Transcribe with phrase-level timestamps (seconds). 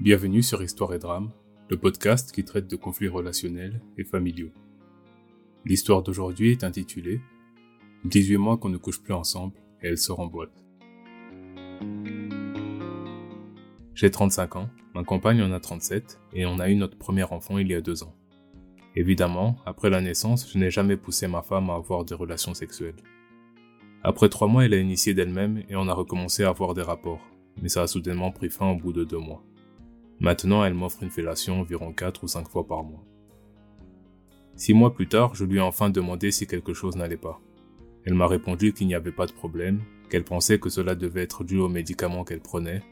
[0.00, 1.30] Bienvenue sur Histoire et Drame,
[1.68, 4.48] le podcast qui traite de conflits relationnels et familiaux.
[5.66, 7.20] L'histoire d'aujourd'hui est intitulée
[8.06, 10.64] 18 mois qu'on ne couche plus ensemble et elle sort en boîte.
[13.94, 17.58] J'ai 35 ans, ma compagne en a 37 et on a eu notre premier enfant
[17.58, 18.16] il y a deux ans.
[18.96, 22.96] Évidemment, après la naissance, je n'ai jamais poussé ma femme à avoir des relations sexuelles.
[24.02, 27.20] Après trois mois, elle a initié d'elle-même et on a recommencé à avoir des rapports,
[27.60, 29.44] mais ça a soudainement pris fin au bout de deux mois.
[30.20, 33.02] Maintenant, elle m'offre une fellation environ quatre ou cinq fois par mois.
[34.54, 37.40] Six mois plus tard, je lui ai enfin demandé si quelque chose n'allait pas.
[38.04, 39.80] Elle m'a répondu qu'il n'y avait pas de problème,
[40.10, 42.82] qu'elle pensait que cela devait être dû aux médicaments qu'elle prenait,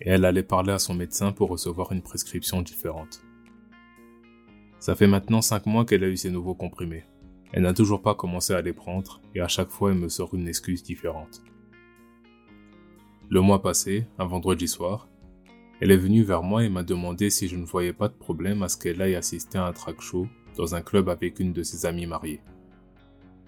[0.00, 3.22] et elle allait parler à son médecin pour recevoir une prescription différente.
[4.78, 7.04] Ça fait maintenant cinq mois qu'elle a eu ces nouveaux comprimés.
[7.52, 10.34] Elle n'a toujours pas commencé à les prendre, et à chaque fois elle me sort
[10.34, 11.42] une excuse différente.
[13.28, 15.08] Le mois passé, un vendredi soir,
[15.80, 18.62] elle est venue vers moi et m'a demandé si je ne voyais pas de problème
[18.62, 20.26] à ce qu'elle aille assister à un track show
[20.56, 22.40] dans un club avec une de ses amies mariées.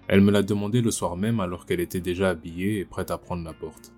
[0.07, 3.17] Elle me l'a demandé le soir même alors qu'elle était déjà habillée et prête à
[3.17, 3.93] prendre la porte.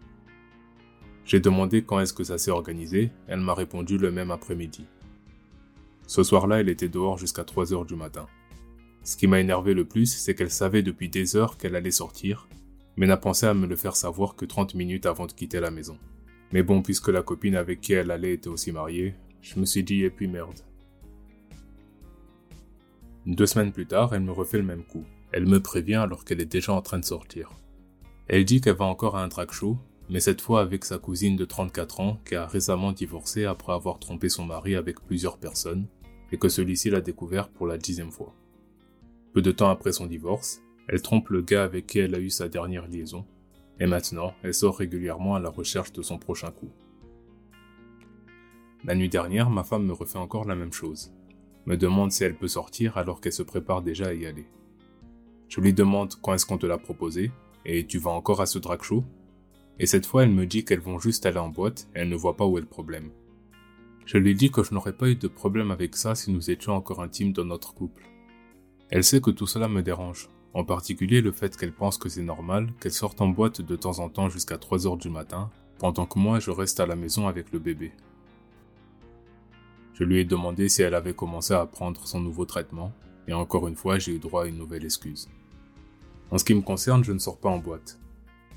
[1.26, 4.86] J'ai demandé quand est-ce que ça s'est organisé, elle m'a répondu le même après-midi.
[6.08, 8.28] Ce soir-là, elle était dehors jusqu'à 3 heures du matin.
[9.04, 12.48] Ce qui m'a énervé le plus, c'est qu'elle savait depuis des heures qu'elle allait sortir,
[12.98, 15.72] mais n'a pensé à me le faire savoir que 30 minutes avant de quitter la
[15.72, 15.98] maison.
[16.54, 19.84] Mais bon, puisque la copine avec qui elle allait était aussi mariée, je me suis
[19.84, 20.60] dit et puis merde.
[23.26, 25.04] Deux semaines plus tard, elle me refait le même coup.
[25.32, 27.50] Elle me prévient alors qu'elle est déjà en train de sortir.
[28.28, 29.80] Elle dit qu'elle va encore à un track show,
[30.12, 33.98] mais cette fois avec sa cousine de 34 ans qui a récemment divorcé après avoir
[33.98, 35.88] trompé son mari avec plusieurs personnes,
[36.32, 38.36] et que celui-ci l'a découvert pour la dixième fois.
[39.34, 42.30] Peu de temps après son divorce, elle trompe le gars avec qui elle a eu
[42.30, 43.26] sa dernière liaison,
[43.80, 46.70] et maintenant elle sort régulièrement à la recherche de son prochain coup.
[48.84, 51.14] La nuit dernière, ma femme me refait encore la même chose,
[51.66, 54.46] me demande si elle peut sortir alors qu'elle se prépare déjà à y aller.
[55.48, 57.32] Je lui demande quand est-ce qu'on te l'a proposé,
[57.66, 59.04] et tu vas encore à ce drag show?
[59.80, 62.16] Et cette fois elle me dit qu'elles vont juste aller en boîte et elle ne
[62.16, 63.12] voit pas où est le problème.
[64.06, 66.74] Je lui dis que je n'aurais pas eu de problème avec ça si nous étions
[66.74, 68.04] encore intimes dans notre couple.
[68.90, 72.22] Elle sait que tout cela me dérange, en particulier le fait qu'elle pense que c'est
[72.22, 75.50] normal qu'elle sorte en boîte de temps en temps jusqu'à 3 heures du matin,
[75.80, 77.92] pendant que moi je reste à la maison avec le bébé.
[79.94, 82.92] Je lui ai demandé si elle avait commencé à prendre son nouveau traitement,
[83.28, 85.30] et encore une fois j'ai eu droit à une nouvelle excuse.
[86.32, 88.00] En ce qui me concerne, je ne sors pas en boîte.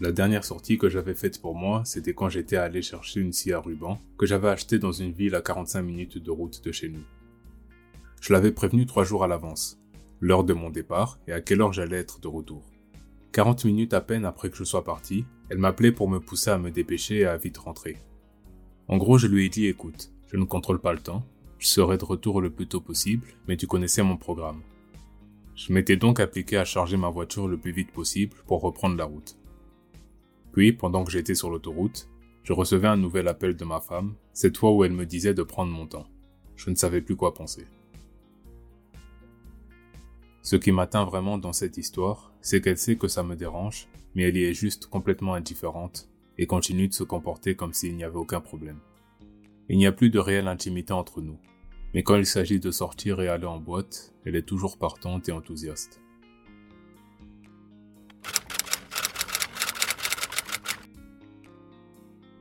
[0.01, 3.53] La dernière sortie que j'avais faite pour moi, c'était quand j'étais allé chercher une scie
[3.53, 6.91] à ruban que j'avais achetée dans une ville à 45 minutes de route de chez
[6.91, 7.05] nous.
[8.21, 9.79] Je l'avais prévenu trois jours à l'avance,
[10.21, 12.65] l'heure de mon départ et à quelle heure j'allais être de retour.
[13.33, 16.59] 40 minutes à peine après que je sois parti, elle m'appelait pour me pousser à
[16.59, 17.99] me dépêcher et à vite rentrer.
[18.89, 21.25] En gros, je lui ai dit écoute, je ne contrôle pas le temps,
[21.59, 24.63] je serai de retour le plus tôt possible, mais tu connaissais mon programme.
[25.55, 29.05] Je m'étais donc appliqué à charger ma voiture le plus vite possible pour reprendre la
[29.05, 29.37] route.
[30.53, 32.09] Puis, pendant que j'étais sur l'autoroute,
[32.43, 35.43] je recevais un nouvel appel de ma femme, cette fois où elle me disait de
[35.43, 36.07] prendre mon temps.
[36.57, 37.67] Je ne savais plus quoi penser.
[40.47, 44.23] Ce qui m'atteint vraiment dans cette histoire, c'est qu'elle sait que ça me dérange, mais
[44.23, 46.09] elle y est juste complètement indifférente
[46.39, 48.79] et continue de se comporter comme s'il n'y avait aucun problème.
[49.69, 51.37] Il n'y a plus de réelle intimité entre nous,
[51.95, 55.33] mais quand il s'agit de sortir et aller en boîte, elle est toujours partante et
[55.33, 56.01] enthousiaste.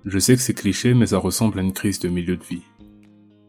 [0.06, 2.66] Je sais que c'est cliché, mais ça ressemble à une crise de milieu de vie.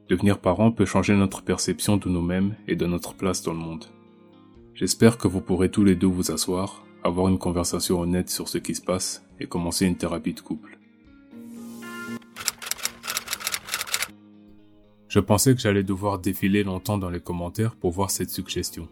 [0.09, 3.85] Devenir parent peut changer notre perception de nous-mêmes et de notre place dans le monde.
[4.77, 8.59] J'espère que vous pourrez tous les deux vous asseoir, avoir une conversation honnête sur ce
[8.59, 10.79] qui se passe et commencer une thérapie de couple.
[15.09, 18.87] Je pensais que j'allais devoir défiler longtemps dans les commentaires pour voir cette suggestion.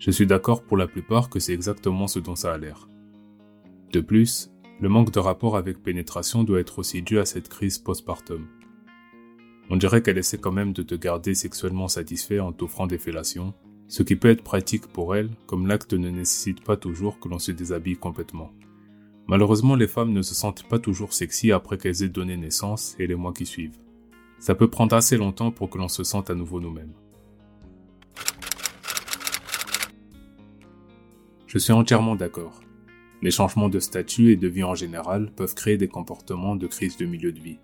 [0.00, 2.88] Je suis d'accord pour la plupart que c'est exactement ce dont ça a l'air.
[3.92, 4.50] De plus,
[4.80, 8.48] le manque de rapport avec pénétration doit être aussi dû à cette crise postpartum.
[9.70, 13.54] On dirait qu'elle essaie quand même de te garder sexuellement satisfait en t'offrant des fellations,
[13.88, 17.38] ce qui peut être pratique pour elle, comme l'acte ne nécessite pas toujours que l'on
[17.38, 18.52] se déshabille complètement.
[19.28, 23.06] Malheureusement, les femmes ne se sentent pas toujours sexy après qu'elles aient donné naissance et
[23.06, 23.78] les mois qui suivent.
[24.38, 26.92] Ça peut prendre assez longtemps pour que l'on se sente à nouveau nous-mêmes.
[31.46, 32.60] Je suis entièrement d'accord.
[33.22, 36.96] Les changements de statut et de vie en général peuvent créer des comportements de crise
[36.96, 37.58] de milieu de vie.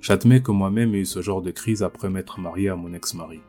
[0.00, 3.40] J'admets que moi-même ai eu ce genre de crise après m'être marié à mon ex-mari.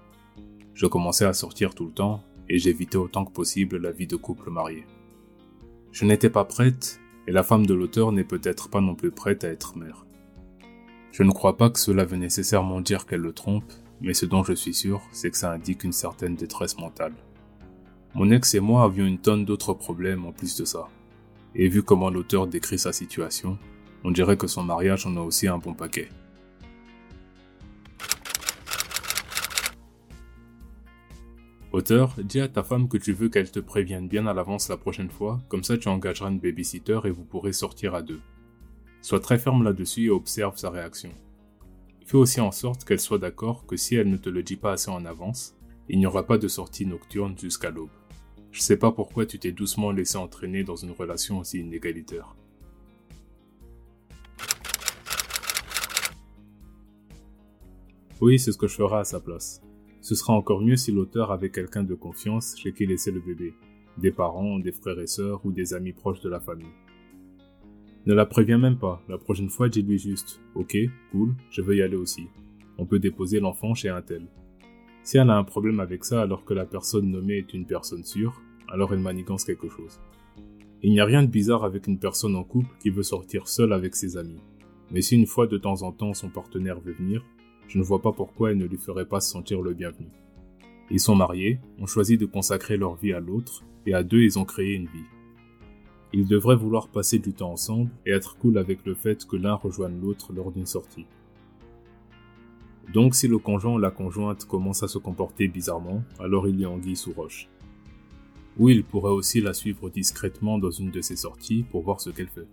[0.76, 4.18] Je commençais à sortir tout le temps et j'évitais autant que possible la vie de
[4.18, 4.86] couple marié.
[5.94, 9.46] Je n'étais pas prête et la femme de l'auteur n'est peut-être pas non plus prête
[9.46, 10.06] à être mère.
[11.14, 14.44] Je ne crois pas que cela veut nécessairement dire qu'elle le trompe, mais ce dont
[14.44, 17.14] je suis sûr, c'est que ça indique une certaine détresse mentale.
[18.14, 20.90] Mon ex et moi avions une tonne d'autres problèmes en plus de ça.
[21.56, 23.58] Et vu comment l'auteur décrit sa situation,
[24.04, 26.10] on dirait que son mariage en a aussi un bon paquet.
[31.76, 34.78] Auteur, dis à ta femme que tu veux qu'elle te prévienne bien à l'avance la
[34.78, 38.22] prochaine fois, comme ça tu engageras une babysitter et vous pourrez sortir à deux.
[39.02, 41.10] Sois très ferme là-dessus et observe sa réaction.
[42.06, 44.72] Fais aussi en sorte qu'elle soit d'accord que si elle ne te le dit pas
[44.72, 45.54] assez en avance,
[45.90, 47.90] il n'y aura pas de sortie nocturne jusqu'à l'aube.
[48.54, 52.38] Je sais pas pourquoi tu t'es doucement laissé entraîner dans une relation aussi inégalitaire.
[58.22, 59.62] Oui, c'est ce que je ferai à sa place.
[60.06, 63.56] Ce sera encore mieux si l'auteur avait quelqu'un de confiance chez qui laisser le bébé,
[63.98, 66.76] des parents, des frères et sœurs ou des amis proches de la famille.
[68.06, 70.78] Ne la préviens même pas, la prochaine fois dis-lui juste Ok,
[71.12, 72.28] cool, je veux y aller aussi.
[72.78, 74.28] On peut déposer l'enfant chez un tel.
[75.02, 78.04] Si elle a un problème avec ça alors que la personne nommée est une personne
[78.04, 80.00] sûre, alors elle manigance quelque chose.
[80.84, 83.74] Il n'y a rien de bizarre avec une personne en couple qui veut sortir seule
[83.74, 84.44] avec ses amis.
[84.92, 87.26] Mais si une fois de temps en temps son partenaire veut venir,
[87.68, 90.08] je ne vois pas pourquoi elle ne lui ferait pas se sentir le bienvenu.
[90.92, 94.38] Ils sont mariés, ont choisi de consacrer leur vie à l'autre, et à deux ils
[94.38, 95.06] ont créé une vie.
[96.14, 99.56] Ils devraient vouloir passer du temps ensemble et être cool avec le fait que l'un
[99.56, 101.06] rejoigne l'autre lors d'une sortie.
[102.94, 106.66] Donc si le conjoint ou la conjointe commence à se comporter bizarrement, alors il y
[106.66, 107.50] a anguille sous roche.
[108.58, 112.12] Ou il pourrait aussi la suivre discrètement dans une de ses sorties pour voir ce
[112.12, 112.48] qu'elle fait.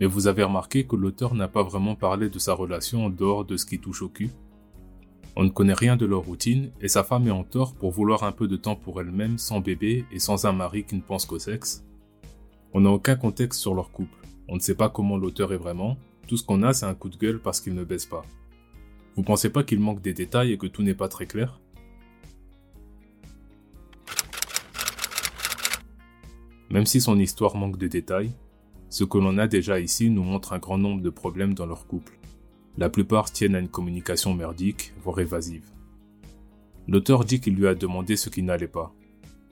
[0.00, 3.44] Mais vous avez remarqué que l'auteur n'a pas vraiment parlé de sa relation en dehors
[3.44, 4.30] de ce qui touche au cul
[5.34, 8.22] On ne connaît rien de leur routine et sa femme est en tort pour vouloir
[8.22, 11.26] un peu de temps pour elle-même sans bébé et sans un mari qui ne pense
[11.26, 11.84] qu'au sexe.
[12.72, 14.18] On n'a aucun contexte sur leur couple.
[14.46, 15.96] On ne sait pas comment l'auteur est vraiment.
[16.28, 18.24] Tout ce qu'on a, c'est un coup de gueule parce qu'il ne baisse pas.
[19.16, 21.60] Vous pensez pas qu'il manque des détails et que tout n'est pas très clair?
[26.70, 28.30] Même si son histoire manque de détails,
[28.90, 31.86] ce que l'on a déjà ici nous montre un grand nombre de problèmes dans leur
[31.86, 32.18] couple.
[32.76, 35.68] La plupart tiennent à une communication merdique, voire évasive.
[36.86, 38.94] L'auteur dit qu'il lui a demandé ce qui n'allait pas,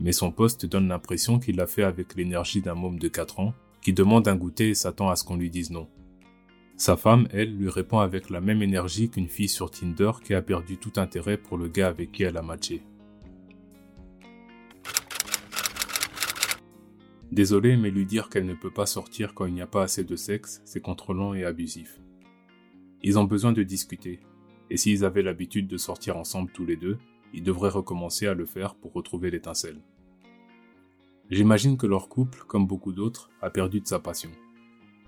[0.01, 3.55] mais son poste donne l'impression qu'il l'a fait avec l'énergie d'un môme de 4 ans
[3.83, 5.89] qui demande un goûter et s'attend à ce qu'on lui dise non.
[6.77, 10.43] Sa femme, elle, lui répond avec la même énergie qu'une fille sur Tinder qui a
[10.43, 12.83] perdu tout intérêt pour le gars avec qui elle a matché.
[17.37, 20.05] Désolé, mais lui dire qu'elle ne peut pas sortir quand il n'y a pas assez
[20.05, 22.01] de sexe, c'est contrôlant et abusif.
[23.03, 24.21] Ils ont besoin de discuter,
[24.71, 26.97] et s'ils avaient l'habitude de sortir ensemble tous les deux,
[27.35, 29.83] ils devraient recommencer à le faire pour retrouver l'étincelle.
[31.29, 34.31] J'imagine que leur couple, comme beaucoup d'autres, a perdu de sa passion.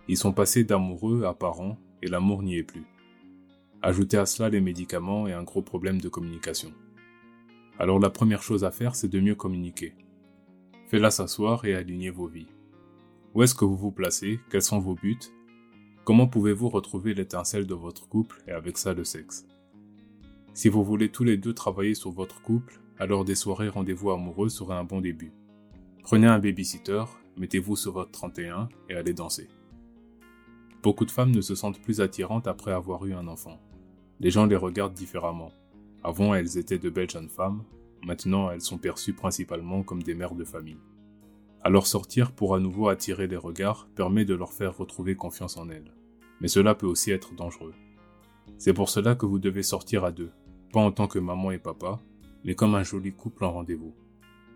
[0.07, 2.85] Ils sont passés d'amoureux à parents, et l'amour n'y est plus.
[3.81, 6.75] Ajoutez à cela les médicaments et un gros problème de communication.
[7.79, 9.95] Alors la première chose à faire, c'est de mieux communiquer.
[10.89, 12.49] Faites-la s'asseoir et alignez vos vies.
[13.35, 14.41] Où est-ce que vous vous placez?
[14.51, 15.19] Quels sont vos buts?
[16.05, 19.47] Comment pouvez-vous retrouver l'étincelle de votre couple et avec ça le sexe?
[20.55, 24.49] Si vous voulez tous les deux travailler sur votre couple, alors des soirées rendez-vous amoureux
[24.49, 25.33] seraient un bon début.
[26.05, 27.05] Prenez un babysitter,
[27.37, 29.49] mettez-vous sur votre 31 et allez danser.
[30.83, 33.61] Beaucoup de femmes ne se sentent plus attirantes après avoir eu un enfant.
[34.21, 35.53] Les gens les regardent différemment.
[36.03, 37.63] Avant, elles étaient de belles jeunes femmes,
[38.09, 40.81] Maintenant, elles sont perçues principalement comme des mères de famille.
[41.63, 45.69] Alors sortir pour à nouveau attirer les regards permet de leur faire retrouver confiance en
[45.69, 45.93] elles.
[46.41, 47.75] Mais cela peut aussi être dangereux.
[48.57, 50.31] C'est pour cela que vous devez sortir à deux,
[50.73, 52.01] pas en tant que maman et papa,
[52.45, 53.95] mais comme un joli couple en rendez-vous.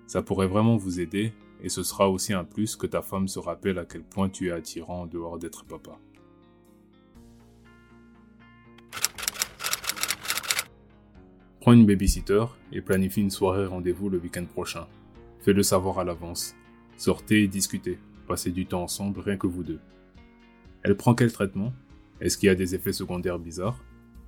[0.07, 3.39] Ça pourrait vraiment vous aider, et ce sera aussi un plus que ta femme se
[3.39, 5.99] rappelle à quel point tu es attirant en dehors d'être papa.
[11.63, 14.89] Prends une babysitter et planifie une soirée rendez-vous le week-end prochain.
[15.39, 16.57] Fais-le savoir à l'avance.
[16.97, 18.01] Sortez et discutez.
[18.27, 19.79] Passez du temps ensemble rien que vous deux.
[20.83, 21.73] Elle prend quel traitement?
[22.21, 23.81] Est-ce qu'il y a des effets secondaires bizarres?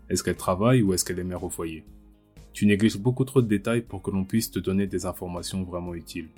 [0.09, 1.85] Est-ce qu'elle travaille ou est-ce qu'elle est mère au foyer?
[2.53, 5.97] Tu négliges beaucoup trop de détails pour que l'on puisse te donner des informations vraiment
[5.97, 6.29] utiles.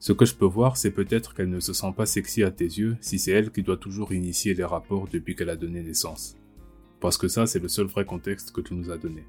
[0.00, 2.66] Ce que je peux voir, c'est peut-être qu'elle ne se sent pas sexy à tes
[2.66, 6.36] yeux si c'est elle qui doit toujours initier les rapports depuis qu'elle a donné naissance.
[7.00, 9.24] Parce que ça, c'est le seul vrai contexte que tu nous as donné.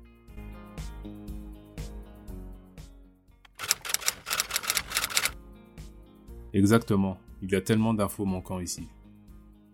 [6.56, 8.88] Exactement, il y a tellement d'infos manquant ici.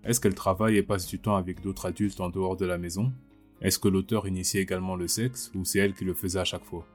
[0.04, 3.14] Est-ce qu'elle travaille et passe du temps avec d'autres adultes en dehors de la maison?
[3.62, 6.66] Est-ce que l'auteur initie également le sexe ou c'est elle qui le faisait à chaque
[6.66, 6.88] fois?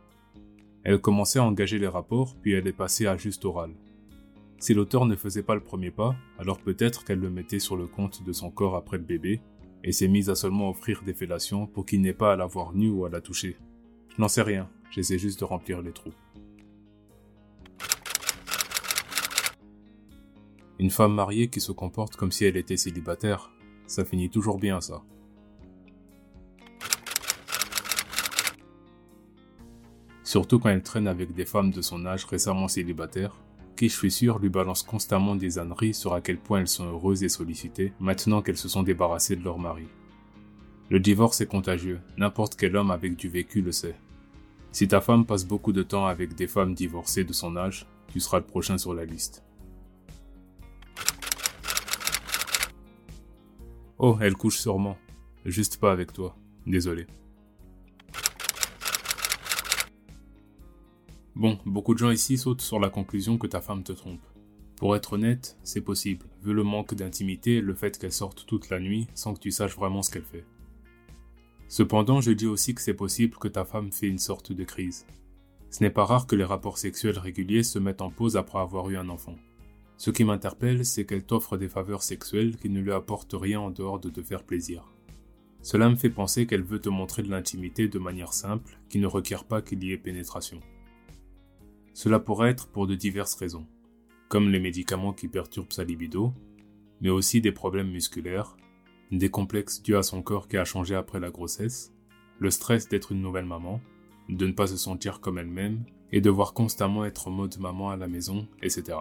[0.82, 3.70] Elle commençait à engager les rapports puis elle est passée à juste oral.
[4.58, 7.86] Si l'auteur ne faisait pas le premier pas, alors peut-être qu'elle le mettait sur le
[7.86, 9.40] compte de son corps après le bébé,
[9.84, 12.74] et s'est mise à seulement offrir des fellations pour qu'il n'ait pas à la voir
[12.74, 13.56] nue ou à la toucher.
[14.16, 16.14] Je n'en sais rien, j'essaie juste de remplir les trous.
[20.78, 23.50] Une femme mariée qui se comporte comme si elle était célibataire,
[23.86, 25.02] ça finit toujours bien ça.
[30.22, 33.40] Surtout quand elle traîne avec des femmes de son âge récemment célibataires,
[33.76, 36.84] qui je suis sûr lui balancent constamment des âneries sur à quel point elles sont
[36.84, 39.86] heureuses et sollicitées maintenant qu'elles se sont débarrassées de leur mari.
[40.90, 43.96] Le divorce est contagieux, n'importe quel homme avec du vécu le sait.
[44.72, 48.20] Si ta femme passe beaucoup de temps avec des femmes divorcées de son âge, tu
[48.20, 49.42] seras le prochain sur la liste.
[53.98, 54.98] Oh, elle couche sûrement.
[55.46, 56.36] Juste pas avec toi.
[56.66, 57.06] Désolé.
[61.34, 64.24] Bon, beaucoup de gens ici sautent sur la conclusion que ta femme te trompe.
[64.76, 68.68] Pour être honnête, c'est possible, vu le manque d'intimité et le fait qu'elle sorte toute
[68.68, 70.44] la nuit sans que tu saches vraiment ce qu'elle fait.
[71.68, 75.06] Cependant, je dis aussi que c'est possible que ta femme fait une sorte de crise.
[75.70, 78.90] Ce n'est pas rare que les rapports sexuels réguliers se mettent en pause après avoir
[78.90, 79.36] eu un enfant.
[79.98, 83.70] Ce qui m'interpelle, c'est qu'elle t'offre des faveurs sexuelles qui ne lui apportent rien en
[83.70, 84.92] dehors de te faire plaisir.
[85.62, 89.06] Cela me fait penser qu'elle veut te montrer de l'intimité de manière simple, qui ne
[89.06, 90.60] requiert pas qu'il y ait pénétration.
[91.94, 93.66] Cela pourrait être pour de diverses raisons,
[94.28, 96.32] comme les médicaments qui perturbent sa libido,
[97.00, 98.56] mais aussi des problèmes musculaires,
[99.10, 101.94] des complexes dus à son corps qui a changé après la grossesse,
[102.38, 103.80] le stress d'être une nouvelle maman,
[104.28, 107.96] de ne pas se sentir comme elle-même et devoir constamment être en mode maman à
[107.96, 108.98] la maison, etc.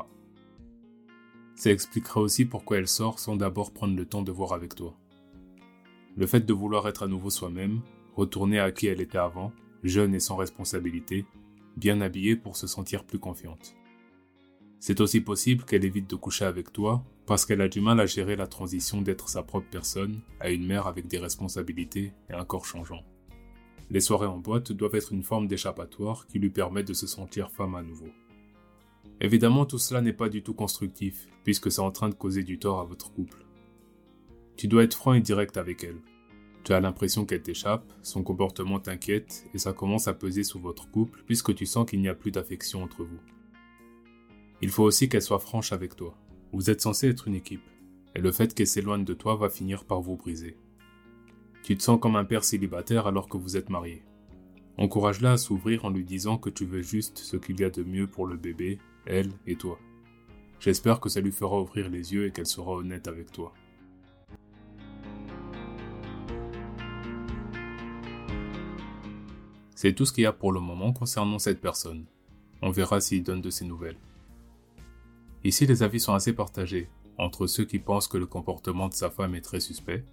[1.55, 4.95] Ça expliquera aussi pourquoi elle sort sans d'abord prendre le temps de voir avec toi.
[6.17, 7.81] Le fait de vouloir être à nouveau soi-même,
[8.15, 9.51] retourner à qui elle était avant,
[9.83, 11.25] jeune et sans responsabilité,
[11.77, 13.75] bien habillée pour se sentir plus confiante.
[14.79, 18.05] C'est aussi possible qu'elle évite de coucher avec toi parce qu'elle a du mal à
[18.05, 22.45] gérer la transition d'être sa propre personne à une mère avec des responsabilités et un
[22.45, 23.03] corps changeant.
[23.89, 27.51] Les soirées en boîte doivent être une forme d'échappatoire qui lui permet de se sentir
[27.51, 28.09] femme à nouveau.
[29.21, 32.59] Évidemment, tout cela n'est pas du tout constructif, puisque c'est en train de causer du
[32.59, 33.45] tort à votre couple.
[34.57, 36.01] Tu dois être franc et direct avec elle.
[36.63, 40.89] Tu as l'impression qu'elle t'échappe, son comportement t'inquiète, et ça commence à peser sur votre
[40.89, 43.19] couple, puisque tu sens qu'il n'y a plus d'affection entre vous.
[44.61, 46.17] Il faut aussi qu'elle soit franche avec toi.
[46.51, 47.69] Vous êtes censé être une équipe,
[48.15, 50.57] et le fait qu'elle s'éloigne de toi va finir par vous briser.
[51.63, 54.03] Tu te sens comme un père célibataire alors que vous êtes marié.
[54.77, 57.83] Encourage-la à s'ouvrir en lui disant que tu veux juste ce qu'il y a de
[57.83, 59.79] mieux pour le bébé elle et toi.
[60.59, 63.53] J'espère que ça lui fera ouvrir les yeux et qu'elle sera honnête avec toi.
[69.75, 72.05] C'est tout ce qu'il y a pour le moment concernant cette personne.
[72.61, 73.99] On verra s'il donne de ses nouvelles.
[75.43, 79.09] Ici, les avis sont assez partagés entre ceux qui pensent que le comportement de sa
[79.09, 80.03] femme est très suspect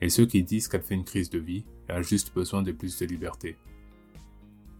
[0.00, 2.72] et ceux qui disent qu'elle fait une crise de vie et a juste besoin de
[2.72, 3.56] plus de liberté.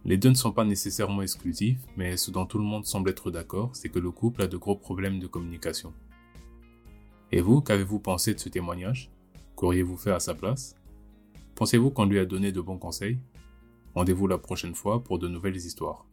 [0.05, 3.31] Les deux ne sont pas nécessairement exclusifs, mais ce dont tout le monde semble être
[3.31, 5.93] d'accord, c'est que le couple a de gros problèmes de communication.
[7.31, 9.13] Et vous, qu'avez-vous pensé de ce témoignage?
[9.55, 10.75] Qu'auriez-vous fait à sa place?
[11.55, 13.19] Pensez-vous qu'on lui a donné de bons conseils?
[13.95, 16.05] Rendez-vous la prochaine fois pour de nouvelles histoires.